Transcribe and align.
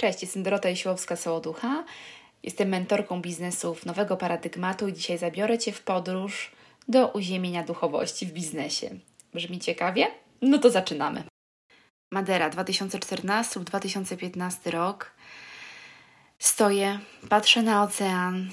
Cześć, 0.00 0.22
jestem 0.22 0.42
Dorota 0.42 0.68
Jesiłowska-Sołoducha. 0.68 1.84
Jestem 2.42 2.68
mentorką 2.68 3.20
biznesów 3.20 3.86
nowego 3.86 4.16
paradygmatu 4.16 4.88
i 4.88 4.92
dzisiaj 4.92 5.18
zabiorę 5.18 5.58
Cię 5.58 5.72
w 5.72 5.82
podróż 5.82 6.50
do 6.88 7.08
uziemienia 7.08 7.62
duchowości 7.62 8.26
w 8.26 8.32
biznesie. 8.32 8.90
Brzmi 9.34 9.58
ciekawie? 9.58 10.06
No 10.42 10.58
to 10.58 10.70
zaczynamy. 10.70 11.24
Madera, 12.12 12.50
2014 12.50 13.60
lub 13.60 13.68
2015 13.68 14.70
rok. 14.70 15.12
Stoję, 16.38 16.98
patrzę 17.28 17.62
na 17.62 17.82
ocean, 17.82 18.50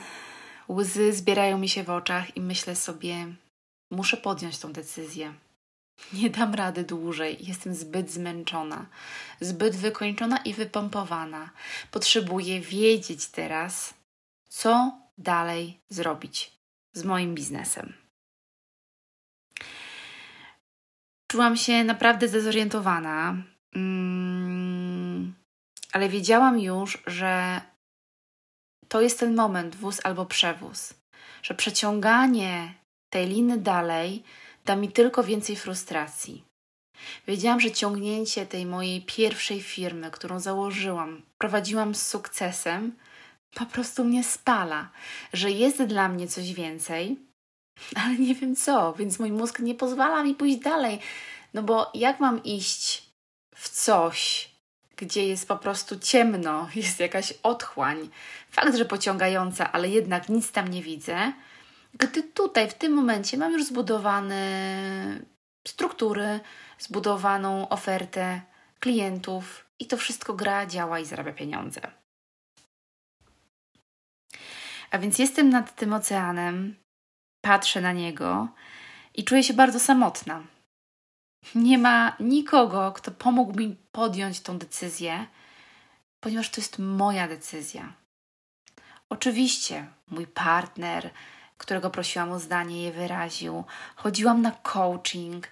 łzy 0.69 1.13
zbierają 1.13 1.57
mi 1.57 1.69
się 1.69 1.83
w 1.83 1.89
oczach 1.89 2.37
i 2.37 2.41
myślę 2.41 2.75
sobie, 2.75 3.27
muszę 3.91 4.17
podjąć 4.17 4.59
tą 4.59 4.73
decyzję. 4.73 5.33
Nie 6.13 6.29
dam 6.29 6.53
rady 6.53 6.83
dłużej, 6.83 7.37
jestem 7.39 7.75
zbyt 7.75 8.11
zmęczona, 8.11 8.85
zbyt 9.41 9.75
wykończona 9.75 10.37
i 10.37 10.53
wypompowana. 10.53 11.49
Potrzebuję 11.91 12.61
wiedzieć 12.61 13.27
teraz, 13.27 13.93
co 14.49 14.91
dalej 15.17 15.79
zrobić 15.89 16.51
z 16.93 17.03
moim 17.03 17.35
biznesem. 17.35 17.93
Czułam 21.27 21.57
się 21.57 21.83
naprawdę 21.83 22.27
zdezorientowana, 22.27 23.35
mm, 23.75 25.33
ale 25.91 26.09
wiedziałam 26.09 26.59
już, 26.59 27.03
że 27.07 27.61
to 28.87 29.01
jest 29.01 29.19
ten 29.19 29.35
moment, 29.35 29.75
wóz 29.75 29.99
albo 30.03 30.25
przewóz, 30.25 30.93
że 31.41 31.55
przeciąganie 31.55 32.73
tej 33.09 33.27
liny 33.27 33.57
dalej 33.57 34.23
da 34.67 34.75
mi 34.75 34.91
tylko 34.91 35.23
więcej 35.23 35.55
frustracji. 35.55 36.43
Wiedziałam, 37.27 37.59
że 37.59 37.71
ciągnięcie 37.71 38.45
tej 38.45 38.65
mojej 38.65 39.01
pierwszej 39.01 39.61
firmy, 39.61 40.11
którą 40.11 40.39
założyłam, 40.39 41.21
prowadziłam 41.37 41.95
z 41.95 42.07
sukcesem, 42.07 42.95
po 43.55 43.65
prostu 43.65 44.03
mnie 44.03 44.23
spala, 44.23 44.89
że 45.33 45.51
jest 45.51 45.83
dla 45.83 46.09
mnie 46.09 46.27
coś 46.27 46.53
więcej, 46.53 47.17
ale 47.95 48.15
nie 48.15 48.35
wiem 48.35 48.55
co, 48.55 48.93
więc 48.93 49.19
mój 49.19 49.31
mózg 49.31 49.59
nie 49.59 49.75
pozwala 49.75 50.23
mi 50.23 50.35
pójść 50.35 50.57
dalej. 50.57 50.99
No 51.53 51.63
bo 51.63 51.91
jak 51.93 52.19
mam 52.19 52.43
iść 52.43 53.03
w 53.55 53.69
coś, 53.69 54.49
gdzie 54.97 55.27
jest 55.27 55.47
po 55.47 55.57
prostu 55.57 55.99
ciemno, 55.99 56.69
jest 56.75 56.99
jakaś 56.99 57.33
otchłań, 57.43 58.09
fakt, 58.51 58.75
że 58.75 58.85
pociągająca, 58.85 59.71
ale 59.71 59.89
jednak 59.89 60.29
nic 60.29 60.51
tam 60.51 60.67
nie 60.67 60.81
widzę, 60.81 61.33
gdy 61.99 62.23
tutaj, 62.23 62.69
w 62.69 62.73
tym 62.73 62.93
momencie 62.93 63.37
mam 63.37 63.53
już 63.53 63.65
zbudowane 63.65 64.39
struktury, 65.67 66.39
zbudowaną 66.79 67.69
ofertę 67.69 68.41
klientów 68.79 69.65
i 69.79 69.85
to 69.85 69.97
wszystko 69.97 70.33
gra, 70.33 70.65
działa 70.65 70.99
i 70.99 71.05
zarabia 71.05 71.33
pieniądze. 71.33 71.81
A 74.91 74.97
więc 74.99 75.19
jestem 75.19 75.49
nad 75.49 75.75
tym 75.75 75.93
oceanem, 75.93 76.75
patrzę 77.41 77.81
na 77.81 77.91
niego 77.91 78.47
i 79.13 79.23
czuję 79.23 79.43
się 79.43 79.53
bardzo 79.53 79.79
samotna. 79.79 80.43
Nie 81.55 81.77
ma 81.77 82.15
nikogo, 82.19 82.91
kto 82.91 83.11
pomógł 83.11 83.59
mi 83.59 83.75
podjąć 83.91 84.39
tą 84.39 84.57
decyzję, 84.57 85.27
ponieważ 86.19 86.49
to 86.49 86.61
jest 86.61 86.79
moja 86.79 87.27
decyzja. 87.27 87.93
Oczywiście 89.09 89.87
mój 90.07 90.27
partner, 90.27 91.09
którego 91.57 91.89
prosiłam 91.89 92.31
o 92.31 92.39
zdanie, 92.39 92.83
je 92.83 92.91
wyraził. 92.91 93.63
Chodziłam 93.95 94.41
na 94.41 94.51
coaching. 94.51 95.47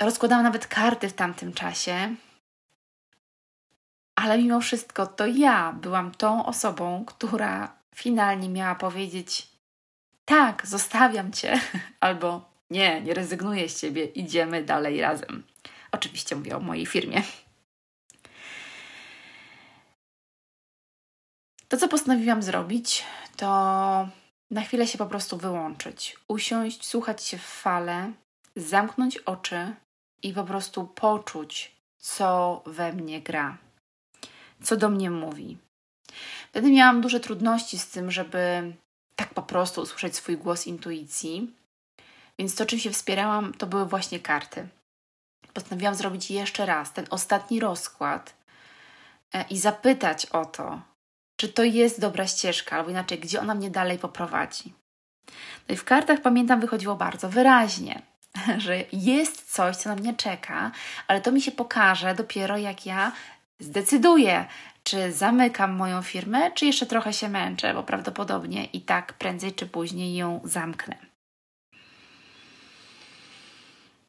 Rozkładałam 0.00 0.44
nawet 0.44 0.66
karty 0.66 1.08
w 1.08 1.12
tamtym 1.12 1.52
czasie. 1.52 2.14
Ale 4.14 4.38
mimo 4.38 4.60
wszystko 4.60 5.06
to 5.06 5.26
ja 5.26 5.72
byłam 5.72 6.14
tą 6.14 6.46
osobą, 6.46 7.04
która 7.04 7.72
finalnie 7.94 8.48
miała 8.48 8.74
powiedzieć: 8.74 9.48
Tak, 10.24 10.66
zostawiam 10.66 11.32
cię, 11.32 11.60
albo 12.00 12.50
nie, 12.70 13.00
nie 13.00 13.14
rezygnuję 13.14 13.68
z 13.68 13.80
ciebie, 13.80 14.04
idziemy 14.04 14.62
dalej 14.64 15.00
razem. 15.00 15.44
Oczywiście 15.92 16.36
mówię 16.36 16.56
o 16.56 16.60
mojej 16.60 16.86
firmie. 16.86 17.22
To, 21.68 21.76
co 21.76 21.88
postanowiłam 21.88 22.42
zrobić, 22.42 23.04
to 23.36 24.08
na 24.50 24.62
chwilę 24.62 24.86
się 24.86 24.98
po 24.98 25.06
prostu 25.06 25.36
wyłączyć, 25.36 26.16
usiąść, 26.28 26.86
słuchać 26.86 27.24
się 27.24 27.38
w 27.38 27.46
fale, 27.46 28.12
zamknąć 28.56 29.18
oczy 29.18 29.74
i 30.22 30.32
po 30.32 30.44
prostu 30.44 30.86
poczuć, 30.86 31.76
co 31.98 32.62
we 32.66 32.92
mnie 32.92 33.20
gra, 33.20 33.56
co 34.62 34.76
do 34.76 34.88
mnie 34.88 35.10
mówi. 35.10 35.58
Wtedy 36.50 36.70
miałam 36.70 37.00
duże 37.00 37.20
trudności 37.20 37.78
z 37.78 37.88
tym, 37.88 38.10
żeby 38.10 38.72
tak 39.16 39.34
po 39.34 39.42
prostu 39.42 39.80
usłyszeć 39.80 40.16
swój 40.16 40.36
głos 40.36 40.66
intuicji, 40.66 41.54
więc 42.38 42.54
to, 42.54 42.66
czym 42.66 42.78
się 42.78 42.90
wspierałam, 42.90 43.54
to 43.54 43.66
były 43.66 43.86
właśnie 43.86 44.20
karty. 44.20 44.68
Postanowiłam 45.54 45.94
zrobić 45.94 46.30
jeszcze 46.30 46.66
raz 46.66 46.92
ten 46.92 47.06
ostatni 47.10 47.60
rozkład 47.60 48.34
e, 49.32 49.44
i 49.50 49.58
zapytać 49.58 50.26
o 50.26 50.44
to, 50.44 50.80
czy 51.36 51.48
to 51.48 51.64
jest 51.64 52.00
dobra 52.00 52.26
ścieżka, 52.26 52.76
albo 52.76 52.90
inaczej, 52.90 53.18
gdzie 53.18 53.40
ona 53.40 53.54
mnie 53.54 53.70
dalej 53.70 53.98
poprowadzi. 53.98 54.72
No 55.68 55.74
i 55.74 55.76
w 55.76 55.84
kartach 55.84 56.20
pamiętam 56.20 56.60
wychodziło 56.60 56.96
bardzo 56.96 57.28
wyraźnie, 57.28 58.02
że 58.58 58.84
jest 58.92 59.52
coś, 59.52 59.76
co 59.76 59.88
na 59.88 59.94
mnie 59.94 60.14
czeka, 60.14 60.70
ale 61.08 61.20
to 61.20 61.32
mi 61.32 61.42
się 61.42 61.52
pokaże 61.52 62.14
dopiero 62.14 62.58
jak 62.58 62.86
ja 62.86 63.12
zdecyduję, 63.60 64.46
czy 64.82 65.12
zamykam 65.12 65.72
moją 65.72 66.02
firmę, 66.02 66.50
czy 66.50 66.66
jeszcze 66.66 66.86
trochę 66.86 67.12
się 67.12 67.28
męczę, 67.28 67.74
bo 67.74 67.82
prawdopodobnie 67.82 68.64
i 68.64 68.80
tak 68.80 69.12
prędzej 69.12 69.54
czy 69.54 69.66
później 69.66 70.16
ją 70.16 70.40
zamknę. 70.44 70.96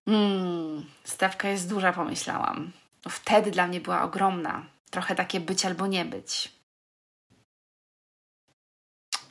Hmm, 0.05 0.85
stawka 1.03 1.49
jest 1.49 1.69
duża, 1.69 1.93
pomyślałam. 1.93 2.71
Wtedy 3.09 3.51
dla 3.51 3.67
mnie 3.67 3.81
była 3.81 4.01
ogromna. 4.01 4.65
Trochę 4.89 5.15
takie 5.15 5.39
być 5.39 5.65
albo 5.65 5.87
nie 5.87 6.05
być. 6.05 6.56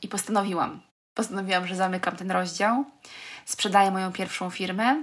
I 0.03 0.09
postanowiłam. 0.09 0.81
Postanowiłam, 1.15 1.67
że 1.67 1.77
zamykam 1.77 2.17
ten 2.17 2.31
rozdział, 2.31 2.85
sprzedaję 3.45 3.91
moją 3.91 4.13
pierwszą 4.13 4.51
firmę. 4.51 5.03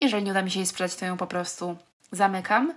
Jeżeli 0.00 0.24
nie 0.24 0.30
uda 0.30 0.42
mi 0.42 0.50
się 0.50 0.58
jej 0.58 0.66
sprzedać, 0.66 0.96
to 0.96 1.06
ją 1.06 1.16
po 1.16 1.26
prostu 1.26 1.76
zamykam 2.12 2.74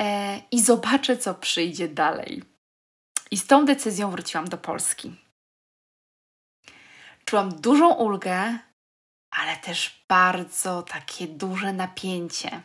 e, 0.00 0.38
i 0.50 0.62
zobaczę, 0.62 1.16
co 1.16 1.34
przyjdzie 1.34 1.88
dalej. 1.88 2.42
I 3.30 3.36
z 3.36 3.46
tą 3.46 3.64
decyzją 3.64 4.10
wróciłam 4.10 4.48
do 4.48 4.58
Polski. 4.58 5.16
Czułam 7.24 7.60
dużą 7.60 7.94
ulgę, 7.94 8.58
ale 9.30 9.56
też 9.56 10.04
bardzo 10.08 10.82
takie 10.82 11.26
duże 11.26 11.72
napięcie 11.72 12.62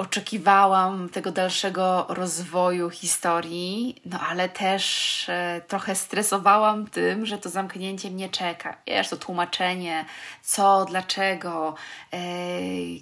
oczekiwałam 0.00 1.08
tego 1.08 1.32
dalszego 1.32 2.06
rozwoju 2.08 2.90
historii, 2.90 4.02
no 4.04 4.20
ale 4.20 4.48
też 4.48 5.26
e, 5.28 5.60
trochę 5.68 5.94
stresowałam 5.94 6.86
tym, 6.86 7.26
że 7.26 7.38
to 7.38 7.48
zamknięcie 7.48 8.10
mnie 8.10 8.28
czeka. 8.28 8.76
Wiesz, 8.86 9.08
to 9.08 9.16
tłumaczenie, 9.16 10.04
co, 10.42 10.84
dlaczego, 10.84 11.74
e, 12.12 12.20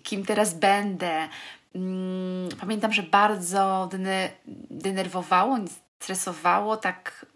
kim 0.03 0.27
teraz 0.27 0.55
będę. 0.55 1.29
Mm, 1.75 2.49
pamiętam, 2.61 2.93
że 2.93 3.03
bardzo 3.03 3.89
dene, 3.91 4.31
denerwowało, 4.71 5.59
stresowało, 6.01 6.77
tak 6.77 7.27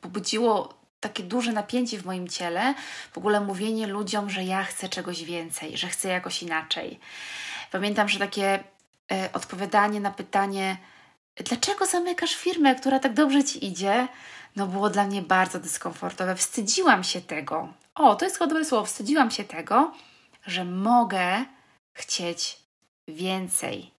pobudziło 0.00 0.74
takie 1.00 1.22
duże 1.22 1.52
napięcie 1.52 1.98
w 1.98 2.04
moim 2.04 2.28
ciele, 2.28 2.74
w 3.12 3.18
ogóle 3.18 3.40
mówienie 3.40 3.86
ludziom, 3.86 4.30
że 4.30 4.44
ja 4.44 4.64
chcę 4.64 4.88
czegoś 4.88 5.24
więcej, 5.24 5.76
że 5.76 5.88
chcę 5.88 6.08
jakoś 6.08 6.42
inaczej. 6.42 7.00
Pamiętam, 7.72 8.08
że 8.08 8.18
takie 8.18 8.64
odpowiadanie 9.32 10.00
na 10.00 10.10
pytanie, 10.10 10.76
dlaczego 11.36 11.86
zamykasz 11.86 12.34
firmę, 12.34 12.74
która 12.74 12.98
tak 12.98 13.14
dobrze 13.14 13.44
ci 13.44 13.66
idzie, 13.66 14.08
no 14.56 14.66
było 14.66 14.90
dla 14.90 15.04
mnie 15.04 15.22
bardzo 15.22 15.60
dyskomfortowe. 15.60 16.36
Wstydziłam 16.36 17.04
się 17.04 17.20
tego. 17.20 17.68
O, 17.94 18.14
to 18.14 18.24
jest 18.24 18.38
chyba 18.38 18.48
dobre 18.48 18.64
słowo. 18.64 18.86
Wstydziłam 18.86 19.30
się 19.30 19.44
tego, 19.44 19.92
że 20.46 20.64
mogę 20.64 21.44
chcieć 21.94 22.58
więcej. 23.08 23.90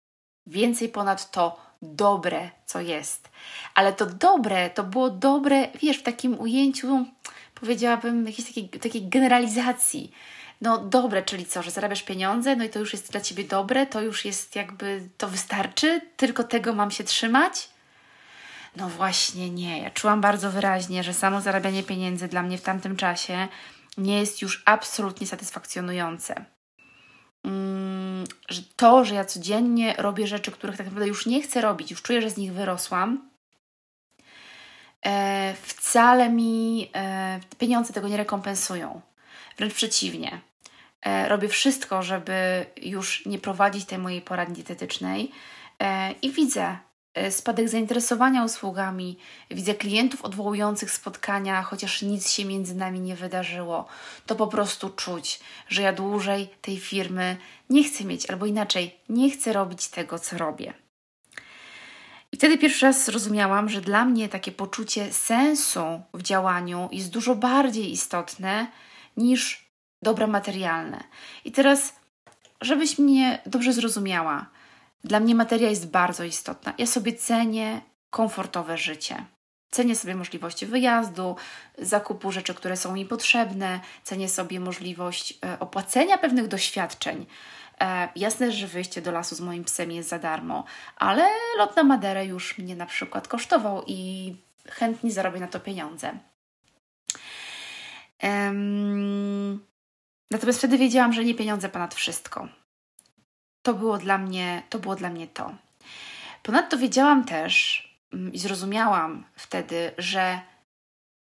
Więcej 0.47 0.89
ponad 0.89 1.31
to 1.31 1.61
dobre, 1.81 2.49
co 2.65 2.81
jest. 2.81 3.29
Ale 3.75 3.93
to 3.93 4.05
dobre, 4.05 4.69
to 4.69 4.83
było 4.83 5.09
dobre, 5.09 5.67
wiesz, 5.81 5.97
w 5.97 6.03
takim 6.03 6.39
ujęciu, 6.39 7.05
powiedziałabym, 7.55 8.27
jakiejś 8.27 8.47
takiej, 8.47 8.69
takiej 8.69 9.09
generalizacji 9.09 10.11
no 10.61 10.77
dobre, 10.77 11.23
czyli 11.23 11.45
co, 11.45 11.63
że 11.63 11.71
zarabiasz 11.71 12.03
pieniądze, 12.03 12.55
no 12.55 12.63
i 12.63 12.69
to 12.69 12.79
już 12.79 12.93
jest 12.93 13.11
dla 13.11 13.21
ciebie 13.21 13.43
dobre, 13.43 13.85
to 13.85 14.01
już 14.01 14.25
jest 14.25 14.55
jakby, 14.55 15.09
to 15.17 15.27
wystarczy, 15.27 16.01
tylko 16.17 16.43
tego 16.43 16.73
mam 16.73 16.91
się 16.91 17.03
trzymać? 17.03 17.69
No 18.75 18.89
właśnie 18.89 19.49
nie. 19.49 19.81
Ja 19.81 19.89
czułam 19.89 20.21
bardzo 20.21 20.51
wyraźnie, 20.51 21.03
że 21.03 21.13
samo 21.13 21.41
zarabianie 21.41 21.83
pieniędzy 21.83 22.27
dla 22.27 22.43
mnie 22.43 22.57
w 22.57 22.61
tamtym 22.61 22.95
czasie 22.95 23.47
nie 23.97 24.19
jest 24.19 24.41
już 24.41 24.63
absolutnie 24.65 25.27
satysfakcjonujące. 25.27 26.45
mm, 27.43 28.23
że 28.49 28.61
to, 28.75 29.05
że 29.05 29.15
ja 29.15 29.25
codziennie 29.25 29.95
robię 29.97 30.27
rzeczy, 30.27 30.51
których 30.51 30.77
tak 30.77 30.85
naprawdę 30.85 31.07
już 31.07 31.25
nie 31.25 31.41
chcę 31.41 31.61
robić, 31.61 31.91
już 31.91 32.01
czuję, 32.01 32.21
że 32.21 32.29
z 32.29 32.37
nich 32.37 32.53
wyrosłam, 32.53 33.29
e, 35.05 35.53
wcale 35.61 36.29
mi 36.29 36.89
e, 36.95 37.39
pieniądze 37.57 37.93
tego 37.93 38.07
nie 38.07 38.17
rekompensują. 38.17 39.01
Wręcz 39.57 39.73
przeciwnie. 39.73 40.41
E, 41.05 41.29
robię 41.29 41.47
wszystko, 41.47 42.03
żeby 42.03 42.65
już 42.81 43.25
nie 43.25 43.39
prowadzić 43.39 43.85
tej 43.85 43.97
mojej 43.97 44.21
poradni 44.21 44.55
dietetycznej 44.55 45.31
e, 45.79 46.11
i 46.11 46.31
widzę 46.31 46.77
e, 47.13 47.31
spadek 47.31 47.69
zainteresowania 47.69 48.43
usługami, 48.43 49.17
widzę 49.51 49.75
klientów 49.75 50.21
odwołujących 50.21 50.91
spotkania, 50.91 51.63
chociaż 51.63 52.01
nic 52.01 52.31
się 52.31 52.45
między 52.45 52.75
nami 52.75 52.99
nie 52.99 53.15
wydarzyło. 53.15 53.85
To 54.25 54.35
po 54.35 54.47
prostu 54.47 54.89
czuć, 54.89 55.39
że 55.69 55.81
ja 55.81 55.93
dłużej 55.93 56.49
tej 56.61 56.79
firmy 56.79 57.37
nie 57.69 57.83
chcę 57.83 58.03
mieć, 58.03 58.29
albo 58.29 58.45
inaczej, 58.45 58.95
nie 59.09 59.31
chcę 59.31 59.53
robić 59.53 59.87
tego, 59.87 60.19
co 60.19 60.37
robię. 60.37 60.73
I 62.31 62.37
wtedy 62.37 62.57
pierwszy 62.57 62.85
raz 62.85 63.05
zrozumiałam, 63.05 63.69
że 63.69 63.81
dla 63.81 64.05
mnie 64.05 64.29
takie 64.29 64.51
poczucie 64.51 65.13
sensu 65.13 66.01
w 66.13 66.21
działaniu 66.21 66.89
jest 66.91 67.09
dużo 67.09 67.35
bardziej 67.35 67.91
istotne 67.91 68.67
niż 69.17 69.69
dobra 70.01 70.27
materialne. 70.27 71.03
I 71.45 71.51
teraz, 71.51 71.95
żebyś 72.61 72.99
mnie 72.99 73.41
dobrze 73.45 73.73
zrozumiała, 73.73 74.49
dla 75.03 75.19
mnie 75.19 75.35
materia 75.35 75.69
jest 75.69 75.91
bardzo 75.91 76.23
istotna. 76.23 76.73
Ja 76.77 76.85
sobie 76.85 77.13
cenię 77.13 77.81
komfortowe 78.09 78.77
życie. 78.77 79.25
Cenię 79.71 79.95
sobie 79.95 80.15
możliwości 80.15 80.65
wyjazdu, 80.65 81.35
zakupu 81.77 82.31
rzeczy, 82.31 82.53
które 82.53 82.77
są 82.77 82.93
mi 82.93 83.05
potrzebne, 83.05 83.79
cenię 84.03 84.29
sobie 84.29 84.59
możliwość 84.59 85.39
e, 85.45 85.59
opłacenia 85.59 86.17
pewnych 86.17 86.47
doświadczeń. 86.47 87.25
E, 87.81 88.09
jasne, 88.15 88.51
że 88.51 88.67
wyjście 88.67 89.01
do 89.01 89.11
lasu 89.11 89.35
z 89.35 89.41
moim 89.41 89.63
psem 89.63 89.91
jest 89.91 90.09
za 90.09 90.19
darmo, 90.19 90.63
ale 90.95 91.23
lot 91.57 91.75
na 91.75 91.83
Maderę 91.83 92.25
już 92.25 92.57
mnie 92.57 92.75
na 92.75 92.85
przykład 92.85 93.27
kosztował 93.27 93.83
i 93.87 94.35
chętnie 94.69 95.11
zarobię 95.11 95.39
na 95.39 95.47
to 95.47 95.59
pieniądze. 95.59 96.13
Um, 98.23 98.92
natomiast 100.33 100.59
wtedy 100.59 100.77
wiedziałam, 100.77 101.13
że 101.13 101.25
nie 101.25 101.35
pieniądze 101.35 101.69
ponad 101.69 101.95
wszystko. 101.95 102.47
To 103.61 103.73
było 103.73 103.97
dla 103.97 104.17
mnie 104.17 104.63
to. 104.69 104.79
Było 104.79 104.95
dla 104.95 105.09
mnie 105.09 105.27
to. 105.27 105.55
Ponadto 106.43 106.77
wiedziałam 106.77 107.23
też 107.25 107.83
um, 108.13 108.33
i 108.33 108.39
zrozumiałam 108.39 109.23
wtedy, 109.35 109.91
że 109.97 110.41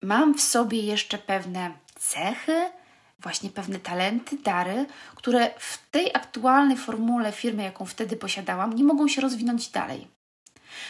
mam 0.02 0.34
w 0.34 0.42
sobie 0.42 0.80
jeszcze 0.80 1.18
pewne 1.18 1.70
cechy, 1.98 2.70
właśnie 3.18 3.50
pewne 3.50 3.78
talenty, 3.78 4.36
dary, 4.38 4.86
które 5.14 5.50
w 5.58 5.90
tej 5.90 6.14
aktualnej 6.14 6.76
formule 6.76 7.32
firmy, 7.32 7.62
jaką 7.62 7.84
wtedy 7.84 8.16
posiadałam, 8.16 8.72
nie 8.72 8.84
mogą 8.84 9.08
się 9.08 9.20
rozwinąć 9.20 9.68
dalej. 9.68 10.06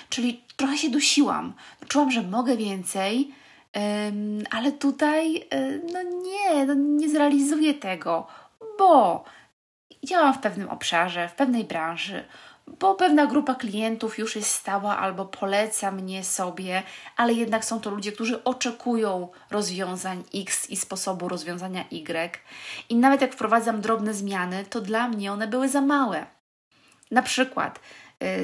Czyli 0.08 0.44
trochę 0.56 0.78
się 0.78 0.90
dusiłam. 0.90 1.54
Czułam, 1.88 2.10
że 2.10 2.22
mogę 2.22 2.56
więcej, 2.56 3.34
ale 4.50 4.72
tutaj 4.72 5.46
e, 5.50 5.78
no 5.92 6.02
nie, 6.02 6.66
no 6.66 6.74
nie 6.74 7.08
zrealizuję 7.08 7.74
tego, 7.74 8.26
bo 8.78 9.24
działam 10.04 10.34
w 10.34 10.38
pewnym 10.38 10.68
obszarze, 10.68 11.28
w 11.28 11.34
pewnej 11.34 11.64
branży, 11.64 12.24
bo 12.66 12.94
pewna 12.94 13.26
grupa 13.26 13.54
klientów 13.54 14.18
już 14.18 14.36
jest 14.36 14.50
stała 14.50 14.98
albo 14.98 15.24
poleca 15.24 15.90
mnie 15.90 16.24
sobie, 16.24 16.82
ale 17.16 17.32
jednak 17.32 17.64
są 17.64 17.80
to 17.80 17.90
ludzie, 17.90 18.12
którzy 18.12 18.44
oczekują 18.44 19.28
rozwiązań 19.50 20.24
X 20.34 20.70
i 20.70 20.76
sposobu 20.76 21.28
rozwiązania 21.28 21.84
Y. 21.90 22.38
I 22.88 22.96
nawet 22.96 23.20
jak 23.20 23.32
wprowadzam 23.32 23.80
drobne 23.80 24.14
zmiany, 24.14 24.64
to 24.64 24.80
dla 24.80 25.08
mnie 25.08 25.32
one 25.32 25.48
były 25.48 25.68
za 25.68 25.80
małe. 25.80 26.26
Na 27.10 27.22
przykład 27.22 27.80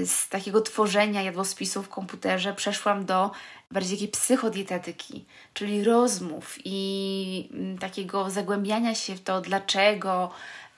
z 0.06 0.29
takiego 0.29 0.61
tworzenia 0.61 1.23
jadłospisu 1.23 1.82
w 1.82 1.88
komputerze 1.88 2.55
przeszłam 2.55 3.05
do 3.05 3.31
bardziej 3.71 3.97
takiej 3.97 4.09
psychodietetyki, 4.09 5.25
czyli 5.55 5.85
rozmów 5.85 6.59
i 6.65 7.49
mm, 7.53 7.79
takiego 7.79 8.31
zagłębiania 8.31 8.94
się 8.94 9.15
w 9.15 9.23
to, 9.23 9.41
dlaczego 9.41 10.31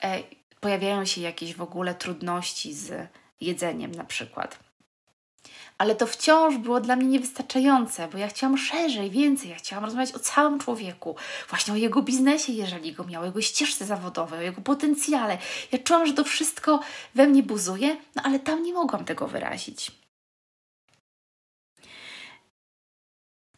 e, 0.03 0.23
pojawiają 0.59 1.05
się 1.05 1.21
jakieś 1.21 1.55
w 1.55 1.61
ogóle 1.61 1.95
trudności 1.95 2.73
z 2.73 3.07
jedzeniem 3.41 3.91
na 3.91 4.03
przykład. 4.03 4.59
Ale 5.83 5.95
to 5.95 6.07
wciąż 6.07 6.57
było 6.57 6.79
dla 6.79 6.95
mnie 6.95 7.07
niewystarczające, 7.07 8.07
bo 8.07 8.17
ja 8.17 8.27
chciałam 8.27 8.57
szerzej, 8.57 9.11
więcej. 9.11 9.49
Ja 9.49 9.55
chciałam 9.55 9.85
rozmawiać 9.85 10.15
o 10.15 10.19
całym 10.19 10.59
człowieku, 10.59 11.15
właśnie 11.49 11.73
o 11.73 11.77
jego 11.77 12.01
biznesie, 12.01 12.53
jeżeli 12.53 12.93
go 12.93 13.03
miał, 13.03 13.21
o 13.21 13.25
jego 13.25 13.41
ścieżce 13.41 13.85
zawodowej, 13.85 14.39
o 14.39 14.41
jego 14.41 14.61
potencjale. 14.61 15.37
Ja 15.71 15.79
czułam, 15.79 16.05
że 16.05 16.13
to 16.13 16.23
wszystko 16.23 16.79
we 17.15 17.27
mnie 17.27 17.43
buzuje, 17.43 17.97
no 18.15 18.23
ale 18.23 18.39
tam 18.39 18.63
nie 18.63 18.73
mogłam 18.73 19.05
tego 19.05 19.27
wyrazić. 19.27 19.91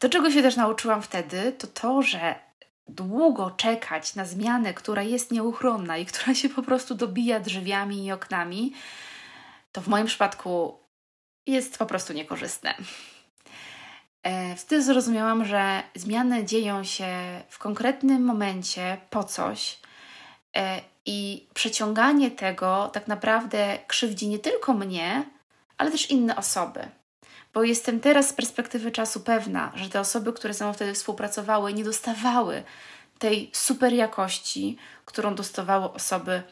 To, 0.00 0.08
czego 0.08 0.30
się 0.30 0.42
też 0.42 0.56
nauczyłam 0.56 1.02
wtedy, 1.02 1.52
to 1.52 1.66
to, 1.66 2.02
że 2.02 2.34
długo 2.88 3.50
czekać 3.50 4.14
na 4.14 4.24
zmianę, 4.24 4.74
która 4.74 5.02
jest 5.02 5.32
nieuchronna 5.32 5.98
i 5.98 6.06
która 6.06 6.34
się 6.34 6.48
po 6.48 6.62
prostu 6.62 6.94
dobija 6.94 7.40
drzwiami 7.40 8.04
i 8.04 8.12
oknami, 8.12 8.72
to 9.72 9.80
w 9.80 9.88
moim 9.88 10.06
przypadku 10.06 10.85
jest 11.46 11.78
po 11.78 11.86
prostu 11.86 12.12
niekorzystne. 12.12 12.74
E, 14.22 14.56
wtedy 14.56 14.82
zrozumiałam, 14.82 15.44
że 15.44 15.82
zmiany 15.94 16.44
dzieją 16.44 16.84
się 16.84 17.06
w 17.48 17.58
konkretnym 17.58 18.24
momencie 18.24 18.96
po 19.10 19.24
coś 19.24 19.78
e, 20.56 20.80
i 21.06 21.46
przeciąganie 21.54 22.30
tego 22.30 22.90
tak 22.92 23.08
naprawdę 23.08 23.78
krzywdzi 23.86 24.28
nie 24.28 24.38
tylko 24.38 24.74
mnie, 24.74 25.24
ale 25.78 25.90
też 25.90 26.10
inne 26.10 26.36
osoby. 26.36 26.88
Bo 27.54 27.62
jestem 27.62 28.00
teraz 28.00 28.28
z 28.28 28.32
perspektywy 28.32 28.90
czasu 28.90 29.20
pewna, 29.20 29.72
że 29.74 29.88
te 29.88 30.00
osoby, 30.00 30.32
które 30.32 30.54
ze 30.54 30.64
mną 30.64 30.74
wtedy 30.74 30.94
współpracowały, 30.94 31.74
nie 31.74 31.84
dostawały 31.84 32.62
tej 33.18 33.50
super 33.52 33.92
jakości, 33.92 34.76
którą 35.04 35.34
dostawały 35.34 35.92
osoby 35.92 36.42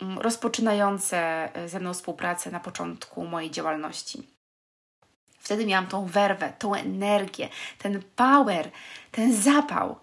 rozpoczynające 0.00 1.18
e, 1.54 1.68
ze 1.68 1.80
mną 1.80 1.94
współpracę 1.94 2.50
na 2.50 2.60
początku 2.60 3.24
mojej 3.24 3.50
działalności. 3.50 4.28
Wtedy 5.38 5.66
miałam 5.66 5.86
tą 5.86 6.06
werwę, 6.06 6.52
tą 6.58 6.74
energię, 6.74 7.48
ten 7.78 8.02
power, 8.16 8.70
ten 9.10 9.34
zapał. 9.34 9.96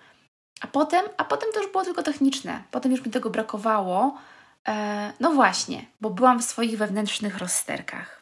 A 0.61 0.67
potem, 0.67 1.05
a 1.17 1.23
potem 1.23 1.49
to 1.53 1.61
już 1.61 1.71
było 1.71 1.83
tylko 1.83 2.03
techniczne. 2.03 2.63
Potem 2.71 2.91
już 2.91 3.05
mi 3.05 3.11
tego 3.11 3.29
brakowało. 3.29 4.17
E, 4.67 5.13
no 5.19 5.31
właśnie, 5.31 5.85
bo 6.01 6.09
byłam 6.09 6.39
w 6.39 6.45
swoich 6.45 6.77
wewnętrznych 6.77 7.37
rozsterkach. 7.37 8.21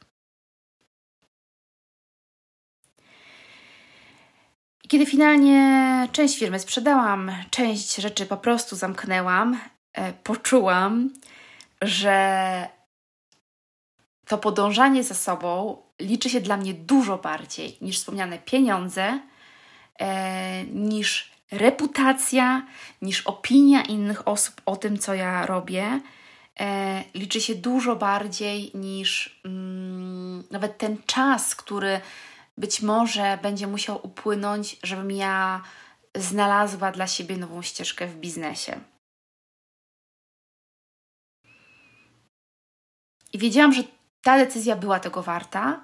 Kiedy 4.87 5.05
finalnie 5.05 6.07
część 6.11 6.39
firmy 6.39 6.59
sprzedałam, 6.59 7.31
część 7.49 7.95
rzeczy 7.95 8.25
po 8.25 8.37
prostu 8.37 8.75
zamknęłam, 8.75 9.59
e, 9.93 10.13
poczułam, 10.13 11.09
że 11.81 12.67
to 14.27 14.37
podążanie 14.37 15.03
za 15.03 15.15
sobą 15.15 15.77
liczy 15.99 16.29
się 16.29 16.41
dla 16.41 16.57
mnie 16.57 16.73
dużo 16.73 17.17
bardziej 17.17 17.77
niż 17.81 17.97
wspomniane 17.97 18.39
pieniądze, 18.39 19.19
e, 19.99 20.63
niż 20.63 21.31
reputacja, 21.51 22.65
niż 23.01 23.21
opinia 23.21 23.81
innych 23.81 24.27
osób 24.27 24.61
o 24.65 24.75
tym, 24.75 24.97
co 24.97 25.13
ja 25.13 25.45
robię. 25.45 25.99
E, 26.59 27.03
liczy 27.13 27.41
się 27.41 27.55
dużo 27.55 27.95
bardziej 27.95 28.71
niż 28.73 29.39
mm, 29.45 30.43
nawet 30.51 30.77
ten 30.77 30.97
czas, 31.05 31.55
który 31.55 32.01
być 32.57 32.81
może 32.81 33.39
będzie 33.41 33.67
musiał 33.67 33.99
upłynąć, 34.03 34.77
żebym 34.83 35.11
ja 35.11 35.61
znalazła 36.15 36.91
dla 36.91 37.07
siebie 37.07 37.37
nową 37.37 37.61
ścieżkę 37.61 38.07
w 38.07 38.15
biznesie. 38.15 38.79
I 43.33 43.37
wiedziałam, 43.37 43.73
że 43.73 43.83
ta 44.21 44.37
decyzja 44.37 44.75
była 44.75 44.99
tego 44.99 45.23
warta, 45.23 45.83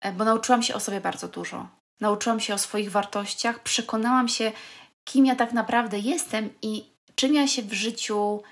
e, 0.00 0.12
bo 0.12 0.24
nauczyłam 0.24 0.62
się 0.62 0.74
o 0.74 0.80
sobie 0.80 1.00
bardzo 1.00 1.28
dużo. 1.28 1.68
Nauczyłam 2.00 2.40
się 2.40 2.54
o 2.54 2.58
swoich 2.58 2.90
wartościach, 2.90 3.62
przekonałam 3.62 4.28
się, 4.28 4.52
kim 5.04 5.26
ja 5.26 5.36
tak 5.36 5.52
naprawdę 5.52 5.98
jestem 5.98 6.50
i 6.62 6.90
czym 7.14 7.34
ja 7.34 7.46
się 7.46 7.62
w 7.62 7.72
życiu 7.72 8.42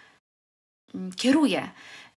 mm, 0.94 1.12
kieruję. 1.12 1.70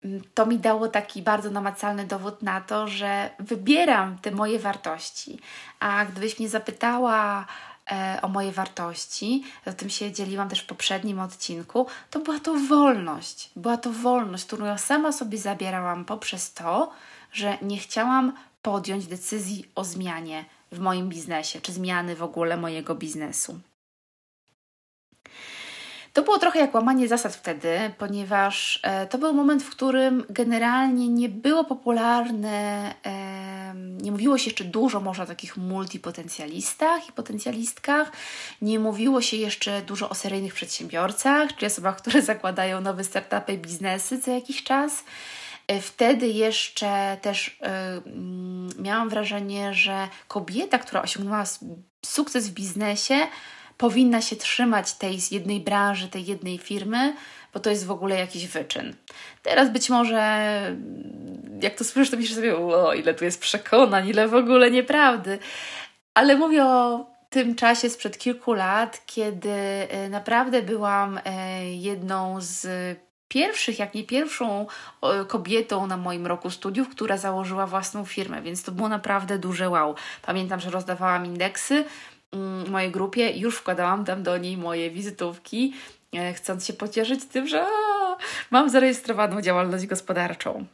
Mm, 0.05 0.23
to 0.35 0.47
mi 0.47 0.59
dało 0.59 0.89
taki 0.89 1.23
bardzo 1.23 1.51
namacalny 1.51 2.07
dowód 2.07 2.43
na 2.43 2.61
to, 2.61 2.89
że 2.89 3.31
wybieram 3.39 4.19
te 4.19 4.31
moje 4.31 4.59
wartości. 4.59 5.39
A 5.81 6.05
gdybyś 6.05 6.39
mnie 6.39 6.49
zapytała 6.49 7.47
o 8.23 8.29
moje 8.29 8.53
wartości, 8.53 9.45
o 9.67 9.73
tym 9.73 9.91
się 9.91 10.13
dzieliłam 10.13 10.49
też 10.49 10.61
w 10.61 10.67
poprzednim 10.67 11.21
odcinku, 11.21 11.87
to 12.11 12.21
była 12.21 12.41
to 12.41 12.55
wolność. 12.55 13.51
Była 13.57 13.77
to 13.77 13.91
wolność, 13.93 14.45
którą 14.45 14.67
ja 14.67 14.79
sama 14.79 15.13
sobie 15.13 15.39
zabierałam 15.39 16.05
poprzez 16.05 16.53
to, 16.53 16.91
że 17.33 17.59
nie 17.63 17.79
chciałam 17.79 18.33
podjąć 18.63 19.07
decyzji 19.07 19.69
o 19.75 19.85
zmianie 19.85 20.45
w 20.73 20.79
moim 20.79 21.09
biznesie, 21.09 21.61
czy 21.61 21.73
zmiany 21.73 22.17
w 22.17 22.23
ogóle 22.23 22.57
mojego 22.57 22.95
biznesu. 22.95 23.61
To 26.15 26.23
było 26.23 26.39
trochę 26.39 26.59
jak 26.59 26.75
łamanie 26.75 27.09
zasad 27.09 27.35
wtedy, 27.35 27.79
ponieważ 27.99 28.81
e, 28.83 29.07
to 29.07 29.19
był 29.19 29.35
moment, 29.35 29.63
w 29.63 29.71
którym 29.71 30.25
generalnie 30.31 31.09
nie 31.09 31.29
było 31.29 31.65
popularne, 31.65 32.95
e, 33.07 33.75
nie 33.75 34.13
mówiło 34.13 34.39
się 34.39 34.45
jeszcze 34.45 34.65
dużo 34.65 35.01
może 35.01 35.23
o 35.23 35.27
takich 35.27 35.57
multipotencjalistach 35.57 37.09
i 37.09 37.13
potencjalistkach, 37.13 38.13
nie 38.63 38.79
mówiło 38.79 39.23
się 39.23 39.37
jeszcze 39.37 39.83
dużo 39.83 40.09
o 40.09 40.15
seryjnych 40.15 40.55
przedsiębiorcach, 40.55 41.57
czy 41.57 41.67
osobach, 41.67 41.97
które 41.97 42.23
zakładają 42.33 42.81
nowe 42.81 43.05
startupy 43.05 43.53
i 43.53 43.59
biznesy 43.59 44.23
co 44.23 44.31
jakiś 44.31 44.65
czas. 44.65 45.05
E, 45.67 45.81
wtedy 45.81 46.27
jeszcze 46.27 47.17
też 47.23 47.59
yy, 47.61 48.83
miałam 48.83 49.09
wrażenie, 49.09 49.75
że 49.75 50.09
kobieta, 50.29 50.79
która 50.79 51.03
osiągnęła 51.03 51.45
sukces 52.07 52.49
w 52.49 52.53
biznesie, 52.53 53.27
powinna 53.79 54.23
się 54.23 54.37
trzymać 54.37 54.93
tej 54.93 55.19
jednej 55.31 55.61
branży, 55.61 56.09
tej 56.09 56.27
jednej 56.27 56.59
firmy, 56.59 57.15
bo 57.55 57.61
to 57.61 57.71
jest 57.71 57.87
w 57.87 57.91
ogóle 57.91 58.19
jakiś 58.19 58.47
wyczyn. 58.47 58.95
Teraz 59.43 59.73
być 59.73 59.91
może, 59.91 60.61
jak 61.63 61.75
to 61.75 61.85
słyszysz, 61.85 62.11
to 62.11 62.17
myślisz 62.17 62.35
sobie, 62.35 62.57
o, 62.57 62.95
ile 62.95 63.15
tu 63.15 63.25
jest 63.25 63.41
przekonań, 63.41 64.09
ile 64.09 64.29
w 64.29 64.35
ogóle 64.35 64.71
nieprawdy. 64.71 65.39
Ale 66.15 66.37
mówię 66.37 66.65
o 66.65 67.07
tym 67.31 67.55
czasie 67.55 67.91
sprzed 67.91 68.19
kilku 68.19 68.53
lat, 68.53 69.03
kiedy 69.07 69.51
e, 69.51 70.09
naprawdę 70.09 70.63
byłam 70.63 71.21
jedną 71.73 72.37
z 72.41 72.67
pierwszych, 73.29 73.79
jak 73.79 73.95
nie 73.95 74.05
pierwszą 74.05 74.67
kobietą 75.29 75.87
na 75.87 75.97
moim 75.97 76.27
roku 76.27 76.51
studiów, 76.51 76.89
która 76.89 77.17
założyła 77.17 77.67
własną 77.67 78.05
firmę, 78.05 78.43
więc 78.43 78.63
to 78.63 78.73
było 78.73 78.89
naprawdę 78.89 79.39
duże 79.39 79.71
wow. 79.71 79.95
Pamiętam, 80.23 80.61
że 80.61 80.71
rozdawałam 80.71 81.27
indeksy 81.27 81.85
mojej 82.71 82.91
grupie 82.91 83.31
już 83.31 83.57
wkładałam 83.57 84.05
tam 84.05 84.23
do 84.23 84.39
niej 84.39 84.57
moje 84.57 84.91
wizytówki, 84.91 85.75
e, 86.15 86.33
chcąc 86.33 86.67
się 86.67 86.73
pocieszyć 86.73 87.25
tym, 87.25 87.49
że 87.49 87.67
mam 88.51 88.71
zarejestrowaną 88.71 89.41
działalność 89.41 89.87
gospodarczą. 89.87 90.67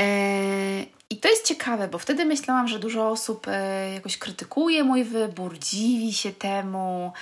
E, 0.00 0.06
I 1.10 1.16
to 1.16 1.28
jest 1.28 1.46
ciekawe, 1.46 1.88
bo 1.88 1.98
wtedy 1.98 2.24
myślałam, 2.24 2.68
że 2.68 2.78
dużo 2.78 3.08
osób 3.08 3.48
e, 3.48 3.94
jakoś 3.94 4.18
krytykuje 4.18 4.84
mój 4.84 5.04
wybór, 5.04 5.58
dziwi 5.58 6.12
się 6.12 6.32
temu, 6.32 7.12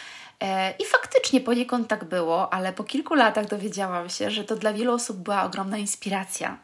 I 0.79 0.85
faktycznie 0.85 1.02
poniekąd 1.45 1.89
tak 1.89 2.05
było, 2.05 2.53
ale 2.53 2.73
po 2.73 2.85
kilku 2.85 3.15
latach 3.15 3.49
dowiedziałam 3.49 4.09
się, 4.09 4.31
że 4.31 4.45
to 4.45 4.57
dla 4.57 4.73
wielu 4.73 4.93
osób 4.93 5.17
była 5.17 5.45
ogromna 5.45 5.79
inspiracja. 5.79 6.59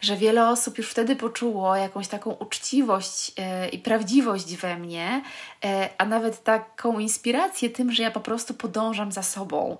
Że 0.00 0.16
wiele 0.16 0.48
osób 0.48 0.78
już 0.78 0.90
wtedy 0.90 1.16
poczuło 1.16 1.76
jakąś 1.76 2.08
taką 2.08 2.30
uczciwość 2.30 3.32
e, 3.38 3.68
i 3.68 3.78
prawdziwość 3.78 4.56
we 4.56 4.76
mnie, 4.76 5.22
e, 5.64 5.88
a 5.98 6.04
nawet 6.04 6.44
taką 6.44 6.98
inspirację 6.98 7.70
tym, 7.70 7.92
że 7.92 8.02
ja 8.02 8.10
po 8.10 8.20
prostu 8.20 8.54
podążam 8.54 9.12
za 9.12 9.22
sobą. 9.22 9.78